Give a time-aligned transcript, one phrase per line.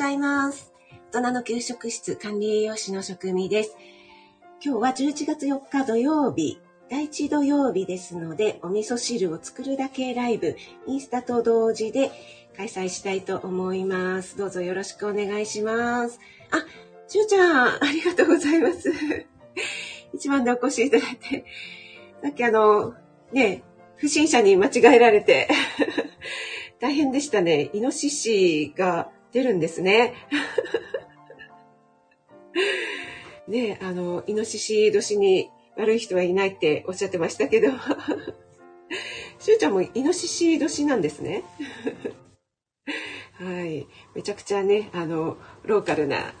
[0.00, 0.72] ございます。
[1.12, 3.76] 大人の給食室管理栄養士の職味です。
[4.64, 6.58] 今日は11月4日土曜日、
[6.88, 12.10] 第1土曜日ですので、お味噌汁を作るだけライブ、インスタと同時で
[12.56, 14.38] 開催したいと思います。
[14.38, 16.18] どうぞよろしくお願いします。
[16.50, 16.64] あ、
[17.06, 18.90] しゅうちゃん、ありがとうございます。
[20.14, 21.44] 一番でお越しいただいて、
[22.22, 22.94] さっきあの、
[23.32, 23.62] ね、
[23.96, 25.46] 不審者に間違えられて
[26.80, 27.68] 大変でしたね。
[27.74, 30.14] イノシシが出るんですね。
[33.48, 37.70] ねあの、イノシシ年に悪い人はいないっておっしゃってましたけど、
[39.38, 41.42] しゅうちゃんもイノシシ年なんですね。
[43.38, 43.86] はい。
[44.14, 46.34] めちゃくちゃね、あの、ローカルな。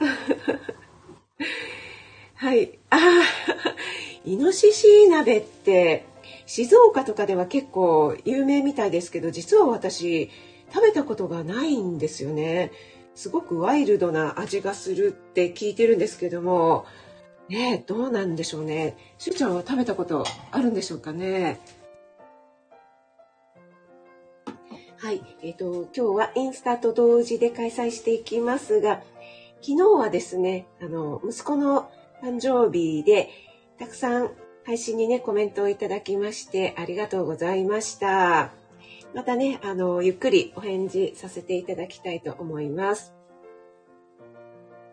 [2.34, 2.78] はい。
[2.90, 2.98] ああ、
[4.24, 6.04] イノシシ鍋って、
[6.50, 10.30] 静岡とかでは結構有名みたいですけど実は私
[10.72, 12.70] 食べたことがないんですよね。
[13.14, 16.86] すごくワイルドな味がするって聞いてるんですけども。
[17.48, 18.96] ねどうなんでしょうね。
[19.18, 21.60] しゅうちゃんは食べたことあるんでしょうかね。
[24.98, 29.00] はい、えっ、ー、と今日はインスタと同時で開催していきますが
[29.62, 31.90] 昨日はですねあの息子の
[32.22, 33.30] 誕生日で
[33.78, 34.30] たくさん
[34.66, 38.59] 配信にね、コメントをいただきましてありがとうございました。
[39.14, 43.12] またね、あの、ゆっくりお返事させていただきたいと思います。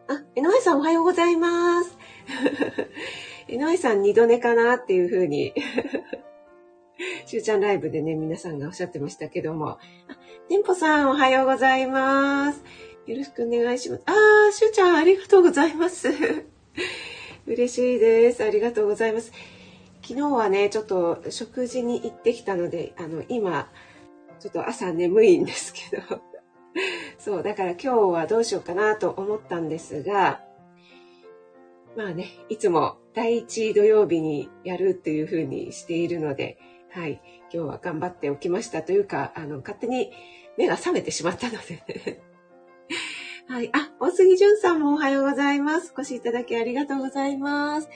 [0.07, 1.97] あ、江上さんおはようございます。
[3.47, 5.53] 江上さん二度寝かなっていうふうに
[7.27, 9.69] しゅうちゃんライブでね、皆さんがおっしゃってましたけども。
[9.69, 9.79] あ、
[10.49, 12.63] 店舗さんおはようございます。
[13.05, 14.03] よろしくお願いします。
[14.05, 16.09] あー、しゅうちゃんありがとうございます。
[17.45, 18.43] 嬉しいです。
[18.43, 19.31] ありがとうございます。
[20.01, 23.69] 昨日はね、ちょっと食事に行ってきたので、あの、今、
[24.39, 26.21] ちょっと朝眠いんですけど、
[27.17, 30.43] そう、だから今日はどうしようかなと思ったんですが、
[31.95, 36.59] まあね、いつも第一土曜日にやるっていう風にしているので、
[36.91, 37.21] はい、
[37.51, 40.11] 今日は頑張っておきましたというか、あの、勝手に
[40.57, 42.21] 目が覚めてしまったので
[43.49, 43.69] はい。
[43.73, 45.93] あ、大杉淳さんもおはようございます。
[45.97, 47.89] お越しいただきありがとうございます。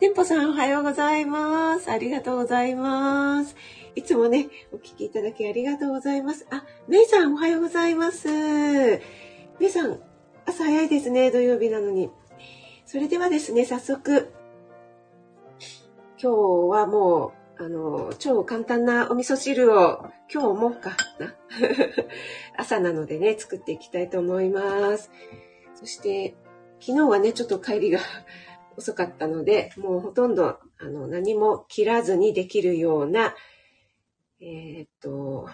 [0.00, 1.90] 店舗さんおはようございます。
[1.90, 3.54] ありがとうございます。
[3.94, 6.46] いつもね、お聞きいただきありがとうございます。
[6.50, 8.28] あ、メイさんおはようございます。
[8.28, 9.00] メ
[9.60, 10.00] イさん、
[10.46, 12.10] 朝早いですね、土曜日なのに。
[12.86, 14.32] それではですね、早速、
[16.20, 16.36] 今日
[16.70, 21.34] はもう、あの、超簡単なお味噌汁を、今日もかな。
[22.58, 25.10] 朝なのでね、作っていきたいと思います。
[25.74, 26.34] そして、
[26.80, 28.00] 昨日はね、ちょっと帰りが
[28.76, 33.34] 遅かったので、もうほとんどあの何も切らずにできるような、
[34.40, 35.48] えー、っと、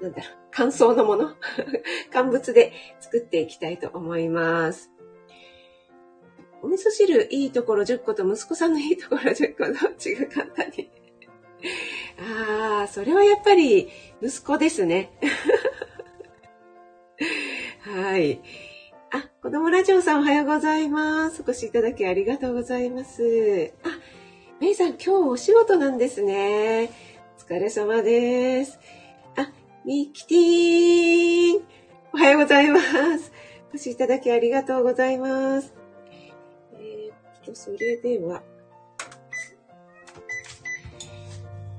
[0.00, 1.34] なんだろう、乾燥のもの
[2.12, 4.90] 乾物で作っていきたいと思います。
[6.62, 10.90] お味噌汁いいところ10個と息子さんのいいところ10個どっちが簡単に
[12.18, 13.90] ああ、それはやっぱり
[14.22, 15.12] 息子ですね。
[17.80, 18.40] はい。
[19.46, 21.44] 子供ラジオさんおはようございます。
[21.46, 23.72] お越しいただきありがとうございます。
[23.84, 23.90] あ、
[24.60, 26.90] メイさん今日お仕事なんですね。
[27.38, 28.80] お疲れ様です。
[29.36, 29.52] あ、
[29.84, 31.62] ミキティーン。
[32.12, 33.30] おはようございます。
[33.72, 35.72] お越しいただきありがとうございます。
[36.72, 38.42] えー、っと、それでは、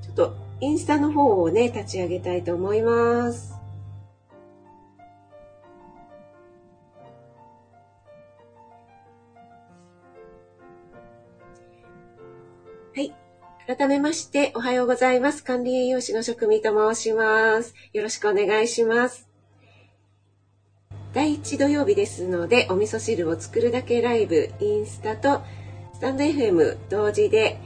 [0.04, 3.57] ちょっとインスタの方をね、立ち上げたいと思います。
[12.98, 13.14] はい
[13.68, 15.44] 改めまして、おはようございます。
[15.44, 17.76] 管理栄養士の職味と申します。
[17.94, 19.30] よろしくお願いします。
[21.14, 25.44] 第1土曜日ですので、お味噌汁を作るだけライブ、インスタと
[25.94, 27.60] スタンド FM 同時で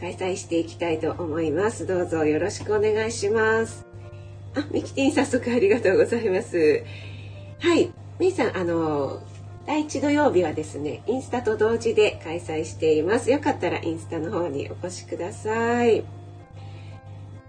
[0.00, 1.86] 開催していきたいと思います。
[1.86, 3.86] どうぞよろしくお願いします。
[4.54, 6.82] あ、ミキティン早速ありがとうございます。
[7.60, 7.92] はい。
[8.18, 9.22] メイさん、あの、
[9.68, 13.30] 第1土曜日はですね、インスタと同時で開催しています。
[13.30, 16.06] よかったらインスタの方にお越しください。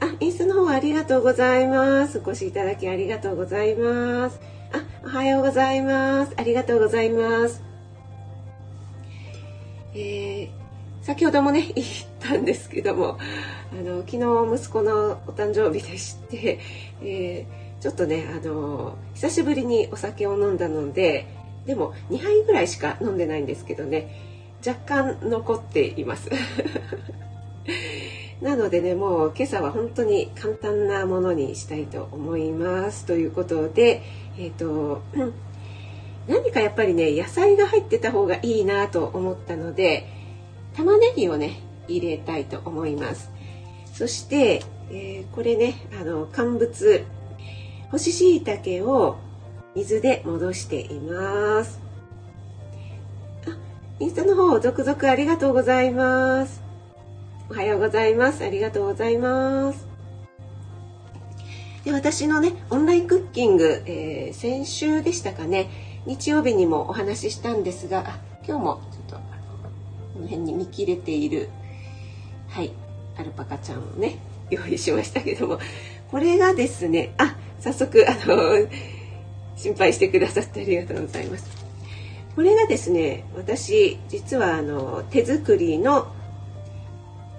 [0.02, 2.20] あ、インスタの方ありがとうございます。
[2.20, 4.42] お越しいただきありがとうございます。
[4.74, 6.34] あ、おはようございます。
[6.36, 7.64] ありがとうございます。
[9.94, 10.50] えー、
[11.02, 11.88] 先ほどもね、 言っ
[12.20, 13.18] たんですけども、
[13.72, 16.60] あの、昨日息子のお誕生日でして、
[17.02, 21.39] えー、ちょっとね、あの、久しぶりにお酒を飲んだので、
[21.70, 24.10] でも2杯ぐらいしか飲んでないんですけどね。
[24.66, 26.32] 若干残っています。
[28.42, 33.06] なのでねもう今朝は本当に簡単なものにしたいと思います。
[33.06, 34.02] ということで
[34.40, 35.34] えっ、ー、と、うん、
[36.28, 40.08] 何かやっぱりね、野菜が入ってた方がいいなと思ったので、
[40.74, 43.30] 玉ねぎをね、入れたいと思います。
[43.94, 47.06] そして、えー、これね、あの、乾物、
[47.92, 49.29] 干し椎茸を
[49.76, 51.80] 水で戻しています。
[53.48, 53.58] あ、
[54.00, 56.62] インスタの方、続々ありがとうございます。
[57.50, 58.44] おはようございます。
[58.44, 59.88] ありがとうございます。
[61.86, 65.70] で私のね、オンラインクッキング、えー、先週でしたかね、
[66.06, 71.50] 日曜日にもお話ししたんですが、あ今日もちょっとこの辺に見切れている、
[72.50, 72.72] はい、
[73.18, 74.18] アルパカちゃんをね、
[74.50, 75.60] 用意しましたけども、
[76.10, 78.68] これがですね、あ、早速、あの、
[79.60, 81.46] 心配してくださってありがとうございます。
[82.34, 86.08] これがですね、私、実はあの、手作りの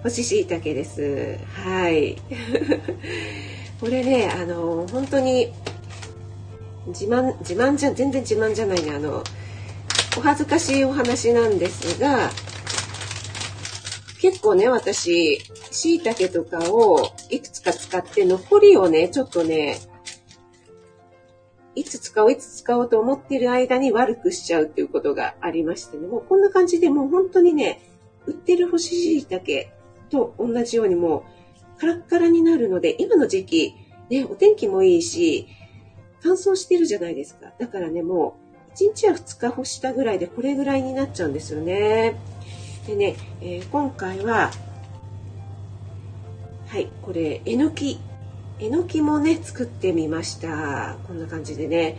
[0.03, 1.39] 干し椎茸です。
[1.53, 2.17] はい。
[3.81, 5.51] これね、あの、本当に、
[6.87, 8.91] 自慢、自慢じゃ、全然自慢じゃないね。
[8.91, 9.23] あの、
[10.15, 12.29] お恥ずかしいお話なんですが、
[14.21, 15.39] 結構ね、私、
[15.71, 19.79] 椎茸とかをいくつか使って残りをね、ちょっとね、
[21.75, 27.81] いつ使おう、いつ使おうと思っている間に悪くしちゃうっていうことがありましてね、もうこんな感じでもう本当にね、
[28.25, 29.69] 売ってる干し椎茸
[30.09, 31.25] と同じようにも
[31.77, 33.75] うカラッカラになるので、今の時期、
[34.09, 35.47] ね、お天気もいいし、
[36.21, 37.53] 乾燥してるじゃないですか。
[37.57, 38.37] だからね、も
[38.69, 42.15] う1日や2日干したぐらいでこれぐらいになっちゃうんですよね。
[42.85, 44.51] でね、えー、今回は、
[46.67, 47.99] はい、これ、えのき。
[48.61, 50.95] えのきもね、作ってみました。
[51.07, 51.97] こんな感じでね。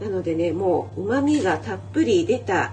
[0.00, 2.72] なのでね、もう旨味がたっぷり出た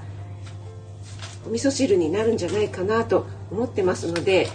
[1.46, 4.48] お味噌汁になるんじゃないかなと思ってますので、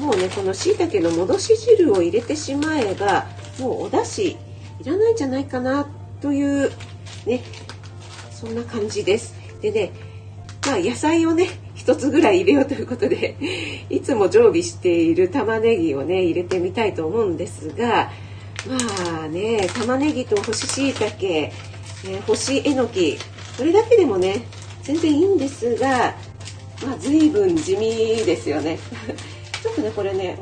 [0.00, 3.26] もうねこのしいたけの戻し汁を入れてしまえば
[3.58, 4.36] もうお出汁い
[4.84, 5.86] らないんじゃないかな
[6.20, 6.70] という
[7.26, 7.42] ね
[8.30, 9.92] そんな感じですでね
[10.66, 13.36] まあ野菜をね一つぐらい入れようということで
[13.90, 18.10] いつも常備している玉ねぎをね入れてみたいと思うんですが
[18.66, 23.18] まあね玉ねぎと干し椎茸、えー、干しえのき
[23.56, 24.44] これだけでもね
[24.82, 26.14] 全然いいんですが
[26.84, 28.78] まあ随分地味ですよね。
[29.62, 30.38] ちょっとねこれね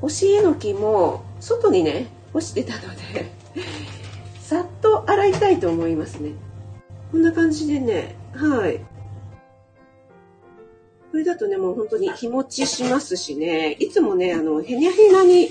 [0.00, 3.30] 干しえのきも外にね干してたので
[4.42, 6.32] さっと洗いたいと思いますね。
[7.12, 8.80] こんな感じでねはい。
[11.14, 15.48] これだとねもう本当に日持ちしますしねいつもねあのへにゃへなに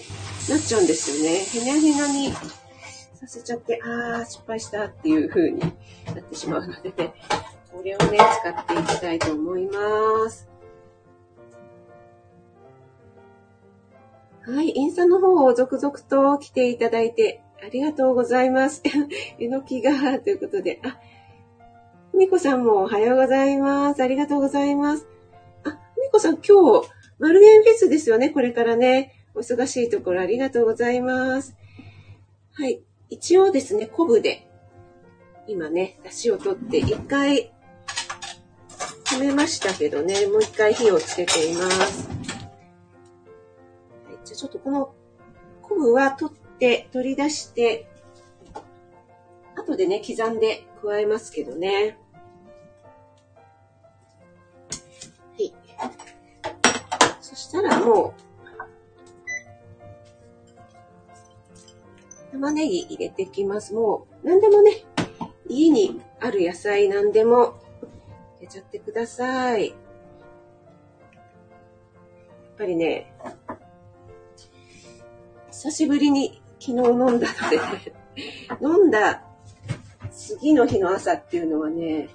[0.50, 5.72] なっちゃうんですよねへにゃへなにさせちゃってああ失敗したっていう風になっ
[6.22, 7.14] てしまうのでね
[7.72, 10.50] これをね使っていきたいと思います
[14.42, 18.84] はい、インスタの方を続々と来ていただいてありがとうございます。
[19.40, 21.00] えのきが、ということで、あ、
[22.14, 24.04] みこさんもおはようございます。
[24.04, 25.13] ありがとうございます。
[26.14, 29.26] こさん今日、マルゲンフェスですよね、これからね。
[29.34, 31.56] お忙しいところありがとうございます。
[32.52, 34.48] はい、一応ですね、昆布で、
[35.48, 37.52] 今ね、出汁を取って一回
[39.06, 42.08] 止めましたけどね、もう一回火をつけています。
[42.08, 42.14] は
[44.14, 44.94] いじゃあちょっとこの
[45.64, 47.90] 昆布は取って、取り出して、
[49.56, 51.98] 後でね、刻んで加えますけどね。
[57.54, 58.16] したらも
[62.32, 63.76] う、玉ねぎ入れてきます。
[63.76, 64.84] もう、何でもね、
[65.48, 67.62] 家にある野菜何でも
[68.40, 69.68] 入れちゃってください。
[69.68, 69.78] やっ
[72.58, 73.14] ぱりね、
[75.52, 77.60] 久しぶりに昨日飲んだので
[78.62, 79.24] 飲んだ
[80.12, 82.10] 次の日の朝っていうのはね、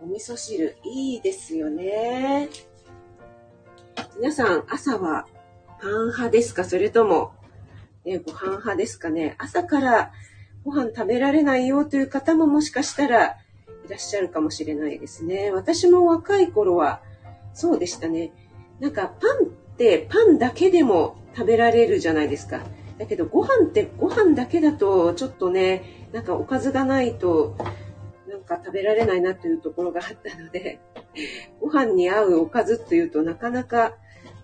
[0.00, 2.48] お味噌汁いいですよね。
[4.20, 5.26] 皆さん朝は
[5.80, 6.64] パン派ですか？
[6.64, 7.30] それとも、
[8.04, 9.36] ね、ご飯派ですかね？
[9.38, 10.10] 朝から
[10.64, 13.30] ご飯食べられないよという方ももしかしたらい
[13.88, 15.52] らっしゃるかもしれないですね。
[15.52, 17.00] 私も若い頃は
[17.54, 18.32] そうでしたね。
[18.80, 22.60] なんかパンってパンだけでも食べられるじゃないですか。
[22.98, 27.56] だけどご飯ってご飯だけだとちょっとね、なんかおかずがないと
[28.28, 30.80] なんか食べられないなというところがあったので、
[31.60, 33.94] ご飯に合うおかずというとなかなか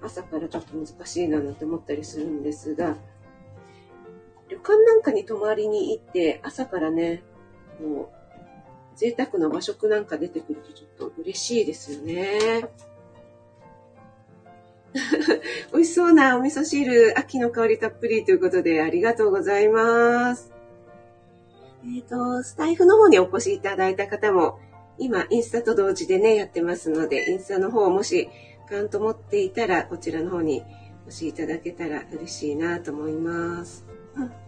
[0.04, 2.96] 朝からちょっと難しいななんて思ったりするんですが、
[4.48, 7.22] 旅館なんかに泊まりに行って朝からね、
[7.80, 8.08] もう
[8.96, 12.68] 贅沢な和食なんか出てくるとちょっと嬉しいですよね。
[15.72, 20.52] 美味しそうなお味噌汁、秋の香りたっぷりということでありがとうございます。
[21.84, 24.60] えっ、ー、と、スタイフの方にお越しいただいた方も、
[24.96, 28.30] 今、インスタと同時でね、やってますので、インスタの方もし、
[28.68, 30.62] カウント持っていたら、こちらの方に
[31.06, 33.84] お越しいただけたら嬉しいなと思います。
[34.16, 34.44] うん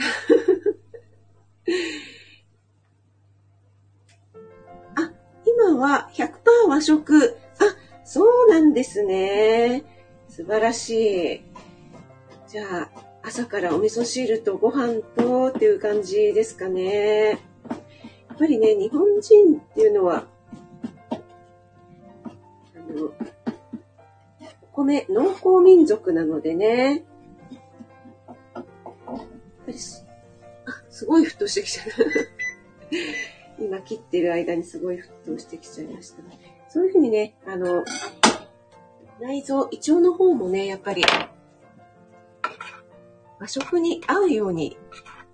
[4.96, 5.12] あ、
[5.44, 6.30] 今は100%
[6.68, 7.36] 和食。
[7.58, 9.84] あ、そうなんですね。
[10.28, 11.42] 素晴らしい。
[12.48, 17.49] じゃあ、朝からお味噌汁とご飯とっていう感じですかね。
[18.40, 20.24] ぱりね、日本人っていうのは、
[21.10, 21.14] あ
[22.90, 23.12] の、
[24.62, 27.04] お米、農耕民族なのでね、
[28.54, 28.64] やっ
[29.66, 31.86] ぱりあ、すごい沸騰してきちゃう。
[33.62, 36.22] 今切ってる間にすごい沸騰してきちゃいました。
[36.70, 37.84] そういうふうにね、あの、
[39.20, 41.04] 内臓、胃腸の方もね、やっぱり
[43.38, 44.78] 和食に合うように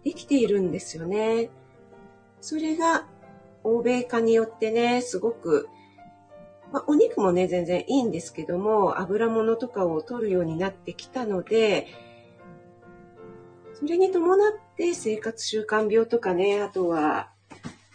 [0.03, 1.51] できているんですよね。
[2.47, 3.09] それが
[3.65, 5.69] 欧米化によってね、すごく、
[6.73, 11.89] まあ、お肉もね、全然いいんですけども、油物とかを取るようになってきたので、
[13.75, 17.33] それに伴って生活習慣病とかね、あとは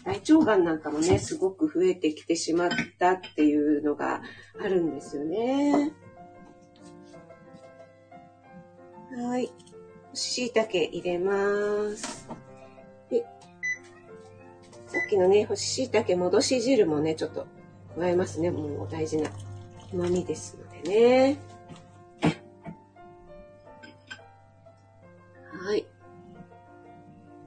[0.03, 4.21] 大腸がんなんかもね、すごく増えてきてしまったっていうのが
[4.61, 5.93] あるんですよね。
[9.15, 9.49] はい。
[10.13, 12.27] 椎茸入れます。
[14.91, 17.47] さっきのね、干し椎茸戻し汁もね、ちょっと
[17.97, 18.51] 加えますね。
[18.51, 19.29] もう大事な
[19.93, 21.37] 旨味ですのでね。
[25.63, 25.85] はい。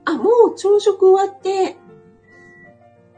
[0.07, 1.77] あ、もう朝食終わって、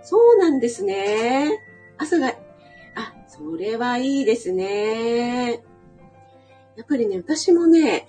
[0.03, 1.61] そうなんですね。
[1.97, 2.35] 朝が、
[2.97, 5.63] あ、それはいいですね。
[6.77, 8.09] やっぱりね、私もね、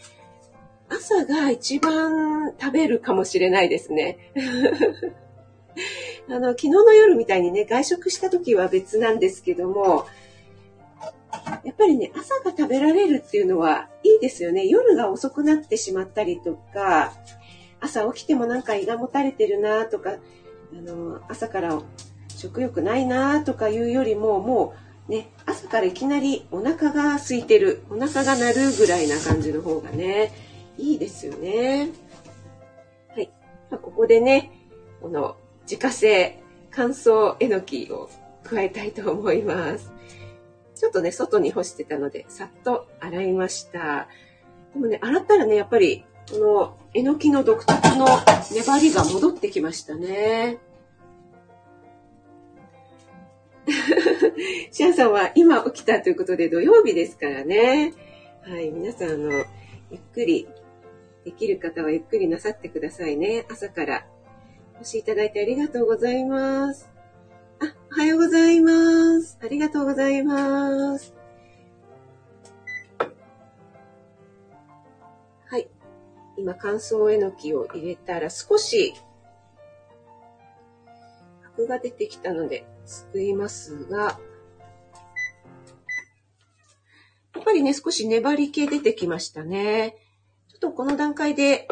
[0.89, 4.17] 朝が一番食べるかもしれないですね。
[6.29, 10.05] あの、昨日の夜みたいにね、外食した時は別なんですけども、
[11.63, 14.67] やっぱりね、朝が食べられるっていうのはいいですよね。
[14.67, 17.13] 夜が遅くなってしまったりとか、
[17.79, 20.17] 朝起きてもなんか胃がもたれてるなとか、あ
[20.73, 21.81] の、朝から
[22.29, 24.73] 食欲ないなとかいうよりも、も
[25.07, 30.33] うね、朝からいきなりお腹が空いてる、お腹が鳴るぐらいな感じの方がね、
[30.77, 31.89] いいですよね。
[33.09, 33.31] はい。
[33.69, 34.51] まあ、ここでね、
[35.01, 35.37] この
[35.69, 36.39] 自家製
[36.71, 38.09] 乾燥えのきを
[38.43, 39.91] 加えたいと思います。
[40.75, 44.07] ちょっとね、外に干してたので、さっと洗いました。
[44.73, 48.05] でもね、洗ったらね、やっぱり、このえのきの独特の
[48.51, 50.59] 粘りが戻ってきましたね。
[54.71, 57.93] シアさんは今起きたということで土曜日ですからね。
[58.43, 59.31] はい、皆さん、あの、
[59.91, 60.47] ゆっくり
[61.25, 63.45] できる方はゆっくりなさってくださいね。
[63.49, 64.05] 朝から。
[64.77, 66.87] お越しいただいてありがとうございます。
[67.59, 69.39] あ、おはようございます。
[69.41, 71.15] ありがとうございます。
[75.47, 75.67] はい。
[76.37, 78.93] 今、乾燥えのきを入れたら少し、
[81.43, 84.19] アクが出てきたので、すくいますが、
[87.33, 89.95] やっぱりね、少し粘り気出てきましたね。
[90.49, 91.67] ちょっとこの段階で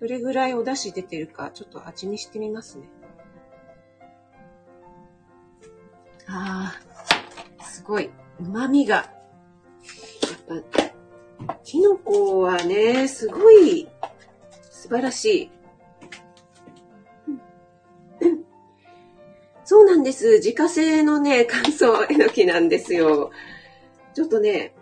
[0.00, 2.88] どれぐらいお出汁出てるかちょっと味見してみますね。
[6.28, 6.74] あ
[7.58, 8.10] あ、すごい。
[8.38, 8.96] 旨味が。
[8.96, 9.04] や
[10.60, 10.62] っ
[11.46, 13.88] ぱ、キノコはね、すごい
[14.70, 15.50] 素晴らしい。
[19.64, 20.36] そうなんです。
[20.36, 23.30] 自家製のね、乾燥えのきなんですよ。
[24.14, 24.74] ちょっとね、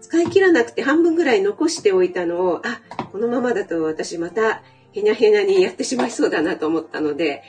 [0.00, 2.80] 使い切らなくて半分ぐらい残しておいたのを、あ、
[3.12, 7.42] このままだと私またへにゃへにゃにやってしまいそうだなと思ったので、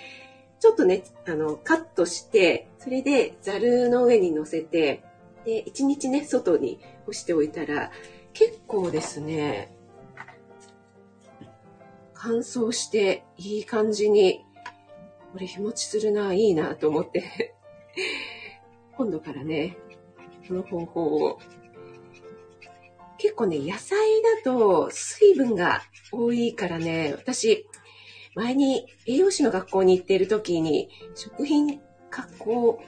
[0.59, 5.03] ちょっとね、あの、カットして、それでザルの上に乗せて、
[5.45, 7.91] で、一日ね、外に干しておいたら、
[8.33, 9.75] 結構ですね、
[12.13, 14.45] 乾燥していい感じに、
[15.33, 17.55] これ日持ちするな、いいなと思って
[18.95, 19.77] 今度からね、
[20.47, 21.39] この方法を
[23.23, 23.97] 結構ね、野菜
[24.43, 27.65] だと水分が多いからね、私、
[28.35, 32.81] 前に栄養士の学校に行っている時に、食品加工、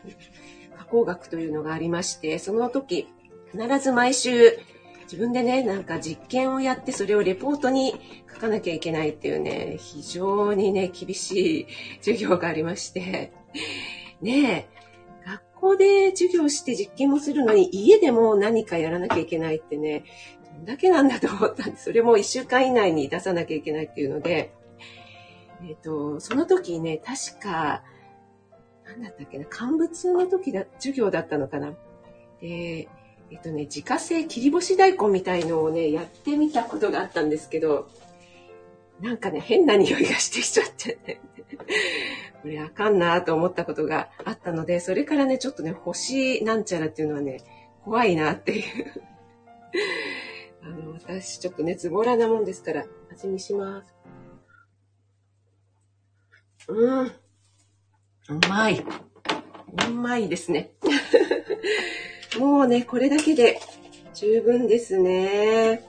[0.77, 3.07] 加工学というのがありまして、その時、
[3.53, 4.59] 必ず毎週、
[5.03, 7.93] 自分でね、なんか実験をやって、それをレポートに
[8.33, 11.67] 書かなきゃいけないっていうね、非常にね、厳しい
[12.01, 13.31] 授業がありまして、
[14.21, 14.74] ねえ、
[15.65, 20.03] 校で授業して実験もするのに家でも何かやらなきゃいけないってね、
[20.55, 21.85] どんだけなんだと思ったんです。
[21.85, 24.53] それも1週間以内に出さなきゃいけないっていうので、
[25.63, 27.83] えっ、ー、と、その時ね、確か、
[28.85, 31.71] なんだったっけな、乾物の時だ、授業だったのかな。
[32.39, 32.87] で、
[33.31, 37.89] えっ、ー、とね、自家製切り干し大根みたいのをね、やってみたことがあったんですけど、
[39.01, 41.21] なんかね、変な匂いがしてきちゃってね。
[42.41, 47.41] これあかんなと思ったことがあったので、それからね、ちょっとね、星なんちゃらっていうのはね、
[47.83, 49.03] 怖いなっていう
[50.65, 53.93] あの、私ちょっとね、ズボラなもんですから、味見します。
[56.67, 57.05] うん。
[57.05, 57.11] う
[58.49, 58.83] まい。
[59.87, 60.71] うまいですね。
[62.39, 63.59] もうね、これだけで
[64.15, 65.83] 十分ですね。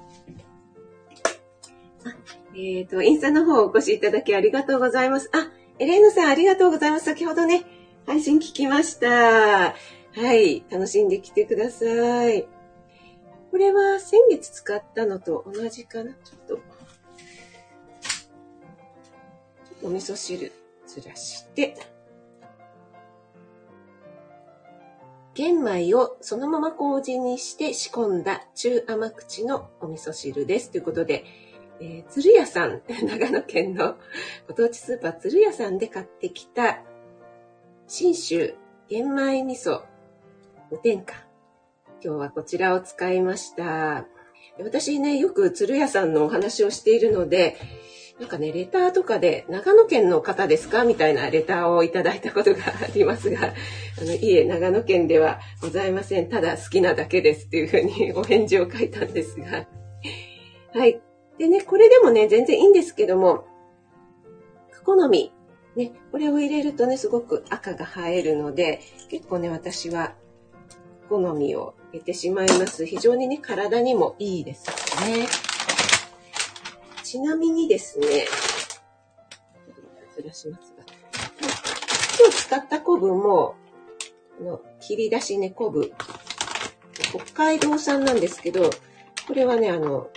[2.59, 5.29] えっ、ー、と、インスタの方お越しいただきありがとうございます。
[5.35, 7.05] あ、エレーヌさんありがとうございます。
[7.05, 7.65] 先ほどね、
[8.07, 9.09] 配信聞きました。
[9.09, 9.75] は
[10.33, 12.49] い、楽しんできてください。
[13.51, 16.13] これは先月使ったのと同じかな？
[16.13, 16.63] ちょっと、ちょっ
[19.83, 20.51] とお味噌汁
[20.87, 21.77] ずらして、
[25.35, 30.71] 玄米をそのまま麹にして仕込んだ中甘口のお味噌汁です。
[30.71, 31.27] ということで、
[31.81, 33.97] えー、鶴屋さん、 長野県の
[34.49, 36.83] ご当地スーパー鶴屋さんで買ってきた、
[37.87, 38.55] 信州
[38.89, 39.83] 玄米味噌
[40.71, 41.15] 無添加。
[42.03, 44.07] 今日はこちらを使いました。
[44.59, 47.57] 私ね、よく鶴屋さんのお話をしているので、
[48.19, 50.85] なんかね、レターとかで、長野県の方ですか？
[50.85, 53.53] みたいなレターをいただいたことがありますが、
[54.01, 56.31] あの、いえ、長野県ではございません。
[56.31, 59.67] ただ好きなだけですっていうふうにお返事を書いたんですが、
[60.73, 61.01] はい。
[61.39, 63.45] でね、これでもね、全然いいんですけども、
[64.85, 65.33] 好み。
[65.75, 70.15] ね、これを入れるとね、すごく赤が映えるので、結構ね、私は
[71.11, 72.87] 好みを入れてしまいます。
[72.87, 74.67] 非常にね、体にもいいです
[75.07, 75.27] ね。
[77.03, 78.27] ちなみにですね、
[80.17, 80.85] ずらしますが、
[82.19, 83.55] 今日使った昆布も、
[84.39, 85.93] この切り出しね、昆布、
[87.03, 88.71] 北海道産なんですけど、
[89.27, 90.09] これはね、あの、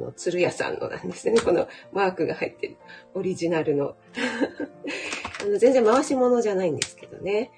[0.00, 1.40] の鶴屋さんのなんですね。
[1.40, 2.76] このマークが入ってる。
[3.14, 3.96] オリジナルの。
[5.42, 7.50] あの全然回し物じゃないんですけどね。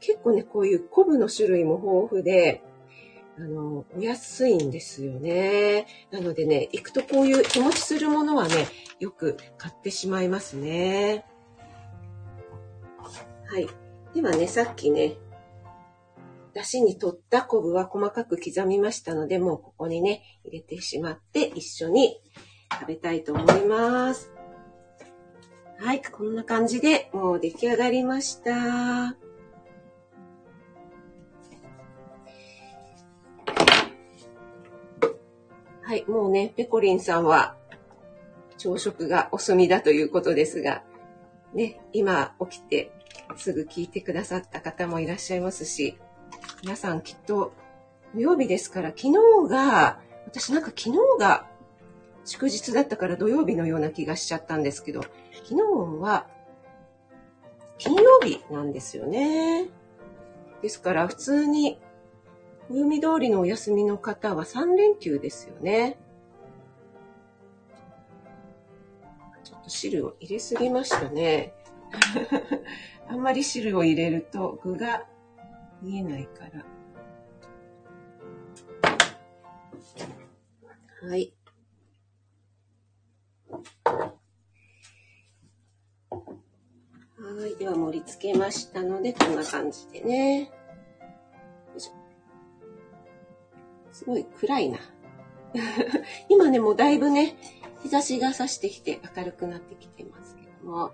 [0.00, 2.62] 結構ね、こういう昆布の種類も豊富で、
[3.38, 5.86] あの、お安いんですよね。
[6.10, 8.66] なのでね、行くとこういう日持ちするものはね、
[9.00, 11.24] よく買ってしまいますね。
[13.46, 13.68] はい。
[14.14, 15.16] ではね、さっきね、
[16.54, 22.20] 出汁に取った昆布は細かく刻みましたので、もうここにね、入れてしまって一緒に
[22.72, 24.30] 食べたいと思います。
[25.78, 28.52] はい、こんな感じでもう出来上がりました。
[35.86, 37.56] はい、もうね、ペコリンさんは
[38.56, 40.82] 朝食がお済みだということですが、
[41.52, 42.90] ね、今起きて
[43.36, 45.98] すぐ聞いてくださった方もいらっしゃいますし、
[46.64, 47.52] 皆さんきっと
[48.14, 49.12] 土曜日ですから、昨日
[49.50, 51.46] が、私なんか昨日が
[52.24, 55.02] 祝日だったから土曜日のような気がしちゃったんですけど、
[55.46, 55.56] 昨日
[56.00, 56.26] は
[57.76, 59.68] 金曜日なんですよね。
[60.62, 61.78] ですから普通に
[62.70, 65.98] 暦通りのお休みの方は3連休ですよね。
[69.44, 71.52] ちょっと汁を入れすぎましたね。
[73.06, 75.04] あんまり汁を入れると具が
[75.84, 76.64] 見えないから。
[81.06, 81.34] はい。
[87.18, 87.56] はい。
[87.58, 90.50] では盛り付けましたので、こんな感じでね。
[93.92, 94.78] すごい暗いな。
[96.30, 97.36] 今ね、もうだいぶね、
[97.82, 100.76] 日差しが差してきて明るくなってきてますけども。
[100.78, 100.92] は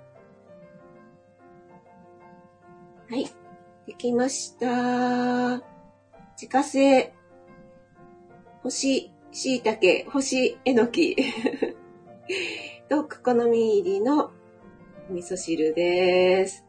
[3.16, 3.39] い。
[3.90, 5.54] できました。
[6.40, 7.12] 自家製、
[8.62, 11.16] 干し椎茸、干しえのき
[12.88, 14.30] と、好み入りの
[15.08, 16.64] 味噌汁です。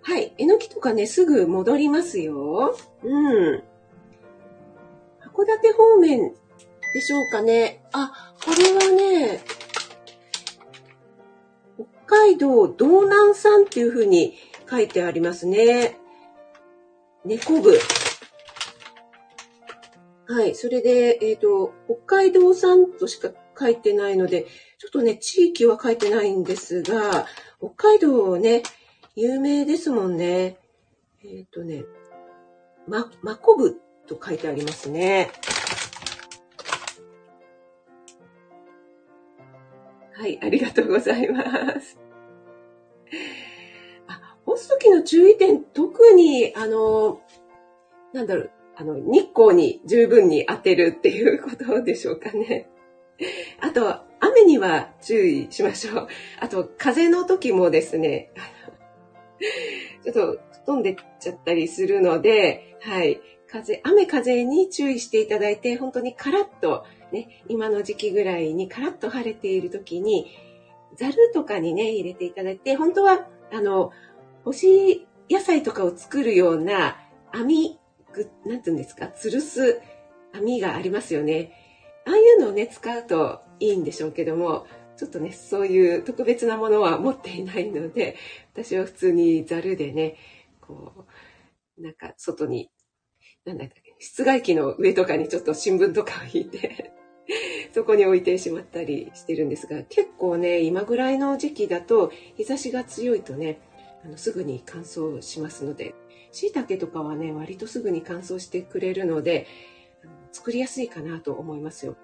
[0.00, 0.32] はい。
[0.38, 2.74] えのきとかね、すぐ戻りますよ。
[3.02, 3.62] うん。
[5.20, 6.34] 函館方面
[6.94, 7.84] でしょうかね。
[7.92, 9.42] あ、これはね、
[12.06, 14.34] 北海道道南産っていう風に
[14.70, 15.96] 書いてありますね。
[17.24, 17.78] 猫具。
[20.26, 20.54] はい。
[20.54, 24.46] それで、えっ、ー、と、北海道産としか書いてないので、
[24.78, 27.26] ちょっとね、地域は書いてないんですが、
[27.58, 28.62] 北海道ね、
[29.16, 30.58] 有名ですもんね。
[31.24, 31.84] えっ、ー、とね、
[32.86, 35.30] ま、まこぶと書いてありますね。
[40.12, 41.42] はい、ありがとうございま
[41.80, 42.07] す。
[44.88, 47.20] 時の注意点、特に、あの、
[48.12, 52.68] なんだろう、あの、日光に十分に当てるっていうことでしょうかね。
[53.60, 56.08] あと、雨には注意しましょう。
[56.40, 58.32] あと、風の時もですね、
[60.04, 63.20] ちょっと飛んでっちゃったりするので、はい。
[63.50, 70.26] 風、雨風に注意していただいて、本当にカラッと、ね、今の時期ぐらいにカラッと晴れている時に、
[70.96, 73.90] ザルとかにね、入れていただいて、本当は、あの、
[74.44, 76.96] 干し野菜とかを作るような
[77.32, 77.78] 網、
[78.46, 79.80] なんていうんですか、吊るす
[80.32, 81.52] 網がありますよね。
[82.06, 88.16] ああいうのをね、使うといいんでしょうけども、ちょっとね、そういう特別なものは持っていないので、
[88.52, 90.16] 私は普通にザルでね、
[90.60, 91.06] こ
[91.78, 92.70] う、なんか外に、
[93.44, 96.92] なんだっけ、室外機の上とかにちょっと新聞とかを引いて
[97.74, 103.60] そこに置いてしまったりしてるんですが、結構ね、今ぐらいの時期だと日差しが強いとね、
[104.04, 105.94] あのすぐに乾燥しますので、
[106.32, 109.46] 椎茸とかはね、割とすぐに乾燥してくれるので、
[110.32, 111.96] 作りやすいかなと思いますよ。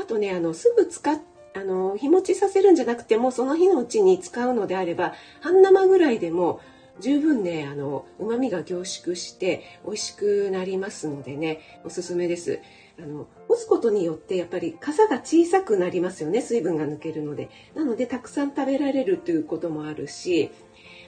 [0.00, 1.18] あとね、あの、すぐ使っ
[1.56, 6.60] あの、日持ちさせるんじゃなくても、その日のうちに使うのであれば、半生ぐらいでも
[7.00, 12.60] 十分ね、あの、旨味が凝縮して美味しくなりますのでね、おすすめです。
[12.98, 17.50] あの、干すことによってやっぱり傘が小さくなりますよね、水分が抜けるので。
[17.76, 20.50] なので、たくさん食べられるということもあるし、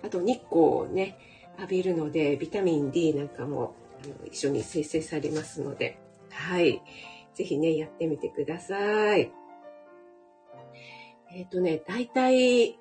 [0.03, 1.19] あと日光をね、
[1.59, 5.99] 浴びるので、ビタミン D なんかもあの一緒に生成されますので、
[6.31, 6.83] はい。
[7.35, 9.31] ぜひね、やってみてください。
[11.35, 12.79] えっ、ー、とね、大体、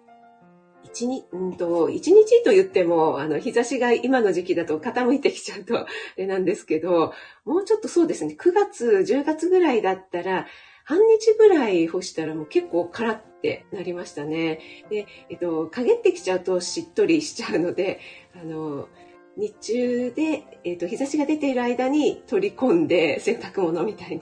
[0.83, 7.11] 一日、うんと、一日と言っても、あの、日差しが今の時期だと傾いてきちゃうと、あれなんですけど、
[7.43, 10.45] もうちょっとそうですね、9月、10月ぐらいだったら、
[10.85, 14.59] 半日ぐらい干したらもう結構カラってなりましたね。
[14.89, 17.99] で、えっと、陰ってきちゃうとしっとりしちゃうので、
[18.35, 18.87] あの、
[19.35, 24.21] 日中で、えっと、日差しが出ている間に取り込んで洗濯物みたいに。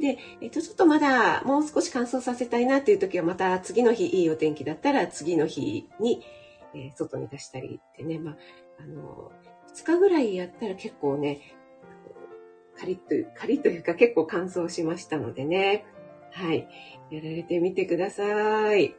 [0.00, 6.22] で、えっと、ちょっとまだもう少し乾燥させたいなっていう時はまた次の日いいお天気だったら次の日に、
[6.74, 8.36] えー、外に出したりってね、まあ、
[8.80, 9.30] あの、
[9.72, 11.40] 2日ぐらいやったら結構ね、
[12.76, 15.84] カリッと、カリッというか結構乾燥しましたのでね。
[16.32, 16.68] はい。
[17.10, 18.94] やられてみてください。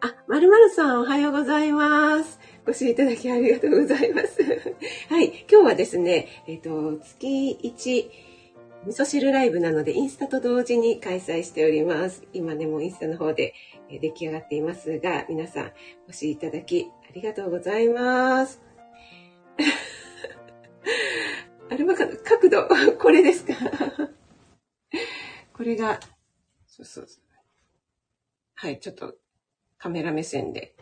[0.00, 2.38] あ、まるまるさんおはようございます。
[2.66, 4.42] ご視聴いただきありがとうございます。
[5.08, 5.46] はい。
[5.50, 8.10] 今日はですね、えっ、ー、と、月1、
[8.86, 12.22] 味噌汁ライブなので、インスタと同時に開催しております。
[12.32, 13.54] 今ね、もうインスタの方で
[13.88, 15.72] 出来上がっていますが、皆さん、
[16.06, 18.60] ご視聴いただきありがとうございます。
[21.70, 23.54] アルバカの角度、これですか？
[25.54, 25.98] これが、
[26.76, 27.22] そうそうそう。
[28.56, 29.14] はい、ちょっと
[29.78, 30.74] カメラ目線で。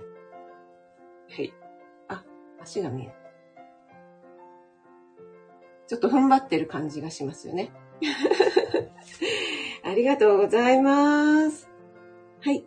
[1.29, 1.53] はい。
[2.09, 2.25] あ、
[2.63, 3.13] 足が見える。
[5.87, 7.73] ちょっと踏ん張ってる感じがしますよね。
[9.85, 11.69] ありがとうございます。
[12.41, 12.65] はい。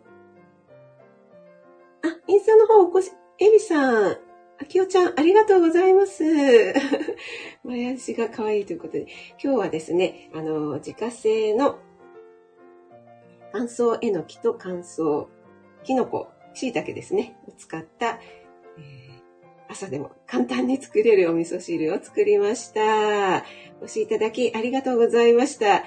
[2.02, 4.18] あ、インスタの方お越し、エビさん、
[4.58, 6.22] あきおちゃん、ありがとうございます。
[7.64, 9.08] 前足が可愛いということで、
[9.42, 11.80] 今日はですね、あの、自家製の
[13.56, 15.28] 乾燥えのきと乾燥
[15.82, 23.44] きのこ、椎茸ですね、を使った、えー、朝でも簡単に作れるお味噌汁を作りました。
[23.80, 25.84] お越しいただきありがとうございました。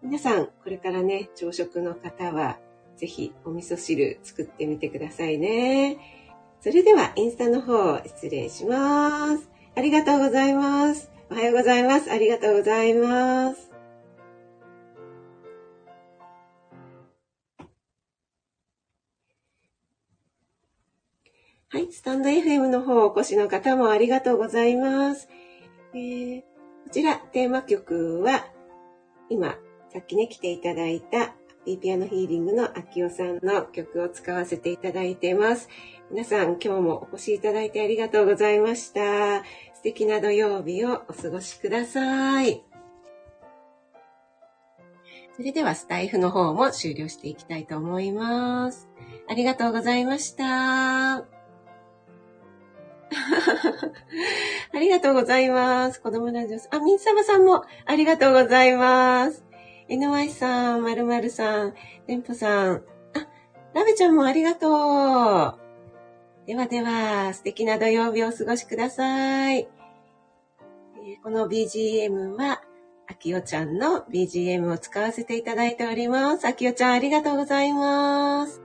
[0.00, 2.58] 皆さん、これからね、朝食の方は、
[2.96, 5.98] ぜひお味噌汁作ってみてくださいね。
[6.60, 9.50] それでは、インスタの方、失礼します。
[9.74, 11.10] ありがとうございます。
[11.30, 12.12] おはようございます。
[12.12, 13.71] ありがとうございます。
[21.92, 25.28] スタンド FM の方お越しの方もありがとうございます。
[25.92, 26.46] えー、こ
[26.90, 28.46] ちら、テーマ曲は、
[29.28, 29.58] 今、
[29.92, 31.34] さっきね、来ていただいた、
[31.66, 35.68] ピーピアノヒーリングの秋代さんの曲を使わせていただいてます。
[36.10, 39.44] 皆さん、今日もお越しいただいてありがとうございました。
[39.74, 42.64] 素敵な土曜日をお過ごしください。
[45.36, 48.88] それでは、スタイフの方も終了していきたいと思います。
[49.28, 51.41] ありがとうございました。
[54.74, 56.00] ありがとうございます。
[56.00, 56.74] 子供ラジオさん。
[56.76, 59.44] あ、みんさまさんもありがとうございます。
[59.88, 61.74] NY さん、まるまるさん、
[62.06, 62.76] てんぽさん。
[62.76, 62.82] あ、
[63.74, 66.46] ラベちゃんもありがとう。
[66.46, 69.68] ではでは、素敵な土曜日をお過ごしください。
[71.22, 72.62] この BGM は、
[73.08, 76.46] あきおちゃんの BGM を使わせていただいております。
[76.46, 78.61] あきおちゃんありがとうございます。